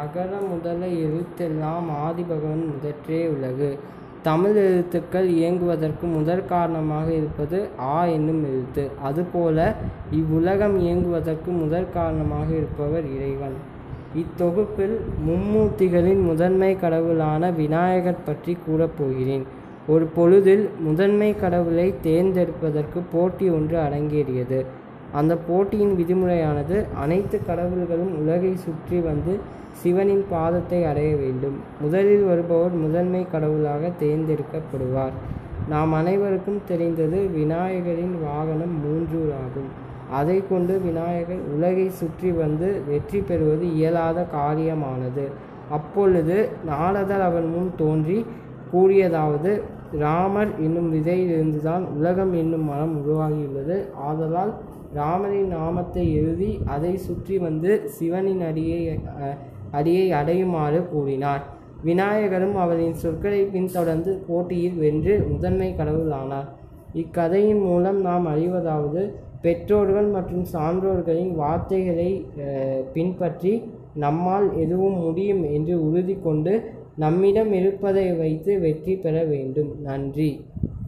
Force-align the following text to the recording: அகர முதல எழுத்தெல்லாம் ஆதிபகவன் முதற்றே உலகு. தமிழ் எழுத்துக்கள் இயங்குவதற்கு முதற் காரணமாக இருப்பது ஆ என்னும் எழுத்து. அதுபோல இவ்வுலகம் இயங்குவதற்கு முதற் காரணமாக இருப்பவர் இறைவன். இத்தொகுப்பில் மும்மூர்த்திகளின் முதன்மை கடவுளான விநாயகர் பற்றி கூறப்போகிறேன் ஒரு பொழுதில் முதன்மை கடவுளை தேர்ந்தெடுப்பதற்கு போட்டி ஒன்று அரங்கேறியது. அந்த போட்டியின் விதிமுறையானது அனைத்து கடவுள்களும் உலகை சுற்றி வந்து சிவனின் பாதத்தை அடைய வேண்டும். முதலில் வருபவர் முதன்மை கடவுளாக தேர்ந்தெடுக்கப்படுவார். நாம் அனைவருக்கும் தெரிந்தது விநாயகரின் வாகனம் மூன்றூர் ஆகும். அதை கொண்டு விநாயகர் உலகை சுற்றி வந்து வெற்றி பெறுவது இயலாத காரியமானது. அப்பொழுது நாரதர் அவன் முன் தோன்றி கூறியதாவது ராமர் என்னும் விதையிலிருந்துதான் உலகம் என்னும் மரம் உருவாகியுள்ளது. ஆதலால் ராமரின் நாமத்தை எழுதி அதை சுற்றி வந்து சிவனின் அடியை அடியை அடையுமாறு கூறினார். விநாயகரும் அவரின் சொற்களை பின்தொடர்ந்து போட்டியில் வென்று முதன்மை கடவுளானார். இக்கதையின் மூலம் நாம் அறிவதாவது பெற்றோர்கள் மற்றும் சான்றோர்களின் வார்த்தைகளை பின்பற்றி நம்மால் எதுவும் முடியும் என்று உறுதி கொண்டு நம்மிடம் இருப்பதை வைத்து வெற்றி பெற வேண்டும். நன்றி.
அகர 0.00 0.36
முதல 0.50 0.86
எழுத்தெல்லாம் 0.86 1.88
ஆதிபகவன் 2.04 2.62
முதற்றே 2.72 3.26
உலகு. 3.26 3.78
தமிழ் 4.22 4.56
எழுத்துக்கள் 4.56 5.28
இயங்குவதற்கு 5.30 6.02
முதற் 6.02 6.44
காரணமாக 6.44 7.12
இருப்பது 7.12 7.68
ஆ 7.78 8.04
என்னும் 8.04 8.44
எழுத்து. 8.44 8.90
அதுபோல 9.02 9.74
இவ்வுலகம் 10.10 10.80
இயங்குவதற்கு 10.80 11.46
முதற் 11.46 11.92
காரணமாக 11.92 12.48
இருப்பவர் 12.52 13.04
இறைவன். 13.16 13.56
இத்தொகுப்பில் 14.14 14.96
மும்மூர்த்திகளின் 15.28 16.22
முதன்மை 16.22 16.78
கடவுளான 16.78 17.50
விநாயகர் 17.50 18.24
பற்றி 18.24 18.56
கூறப்போகிறேன் 18.68 19.42
ஒரு 19.86 20.04
பொழுதில் 20.04 20.70
முதன்மை 20.80 21.36
கடவுளை 21.36 21.94
தேர்ந்தெடுப்பதற்கு 22.02 23.00
போட்டி 23.12 23.48
ஒன்று 23.48 23.78
அரங்கேறியது. 23.78 24.64
அந்த 25.12 25.32
போட்டியின் 25.46 25.94
விதிமுறையானது 25.98 26.76
அனைத்து 27.02 27.38
கடவுள்களும் 27.48 28.12
உலகை 28.20 28.52
சுற்றி 28.56 28.98
வந்து 29.08 29.32
சிவனின் 29.82 30.24
பாதத்தை 30.30 30.80
அடைய 30.90 31.10
வேண்டும். 31.16 31.56
முதலில் 31.82 32.24
வருபவர் 32.24 32.74
முதன்மை 32.84 33.22
கடவுளாக 33.34 33.90
தேர்ந்தெடுக்கப்படுவார். 34.02 35.14
நாம் 35.68 35.92
அனைவருக்கும் 35.92 36.60
தெரிந்தது 36.68 37.18
விநாயகரின் 37.38 38.14
வாகனம் 38.26 38.74
மூன்றூர் 38.84 39.32
ஆகும். 39.44 39.70
அதை 40.20 40.38
கொண்டு 40.48 40.74
விநாயகர் 40.86 41.42
உலகை 41.54 41.86
சுற்றி 42.00 42.30
வந்து 42.32 42.68
வெற்றி 42.88 43.20
பெறுவது 43.20 43.66
இயலாத 43.76 44.26
காரியமானது. 44.34 45.24
அப்பொழுது 45.70 46.36
நாரதர் 46.70 47.24
அவன் 47.28 47.48
முன் 47.54 47.70
தோன்றி 47.76 48.18
கூறியதாவது 48.72 49.52
ராமர் 50.02 50.52
என்னும் 50.66 50.90
விதையிலிருந்துதான் 50.94 51.84
உலகம் 51.96 52.32
என்னும் 52.32 52.68
மரம் 52.70 52.94
உருவாகியுள்ளது. 53.00 53.76
ஆதலால் 54.08 54.52
ராமரின் 54.98 55.50
நாமத்தை 55.56 56.04
எழுதி 56.20 56.50
அதை 56.74 56.92
சுற்றி 57.06 57.36
வந்து 57.46 57.70
சிவனின் 57.96 58.42
அடியை 58.48 58.80
அடியை 59.78 60.06
அடையுமாறு 60.20 60.80
கூறினார். 60.92 61.42
விநாயகரும் 61.88 62.56
அவரின் 62.64 62.98
சொற்களை 63.02 63.40
பின்தொடர்ந்து 63.54 64.12
போட்டியில் 64.26 64.76
வென்று 64.82 65.14
முதன்மை 65.30 65.70
கடவுளானார். 65.78 66.48
இக்கதையின் 67.02 67.62
மூலம் 67.68 68.00
நாம் 68.08 68.26
அறிவதாவது 68.32 69.02
பெற்றோர்கள் 69.44 70.08
மற்றும் 70.16 70.44
சான்றோர்களின் 70.52 71.32
வார்த்தைகளை 71.40 72.10
பின்பற்றி 72.94 73.52
நம்மால் 74.04 74.46
எதுவும் 74.64 74.98
முடியும் 75.04 75.42
என்று 75.56 75.74
உறுதி 75.86 76.14
கொண்டு 76.26 76.52
நம்மிடம் 77.02 77.50
இருப்பதை 77.60 78.06
வைத்து 78.20 78.52
வெற்றி 78.64 78.94
பெற 79.04 79.16
வேண்டும். 79.32 79.70
நன்றி. 79.88 80.30